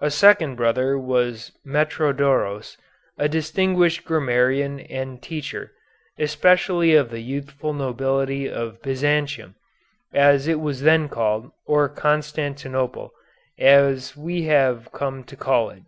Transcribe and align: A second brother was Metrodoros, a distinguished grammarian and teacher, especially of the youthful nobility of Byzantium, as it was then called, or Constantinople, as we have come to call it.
A 0.00 0.12
second 0.12 0.54
brother 0.54 0.96
was 0.96 1.50
Metrodoros, 1.66 2.76
a 3.18 3.28
distinguished 3.28 4.04
grammarian 4.04 4.78
and 4.78 5.20
teacher, 5.20 5.72
especially 6.20 6.94
of 6.94 7.10
the 7.10 7.18
youthful 7.18 7.72
nobility 7.74 8.48
of 8.48 8.80
Byzantium, 8.80 9.56
as 10.14 10.46
it 10.46 10.60
was 10.60 10.82
then 10.82 11.08
called, 11.08 11.50
or 11.66 11.88
Constantinople, 11.88 13.10
as 13.58 14.16
we 14.16 14.44
have 14.44 14.92
come 14.92 15.24
to 15.24 15.34
call 15.34 15.70
it. 15.70 15.82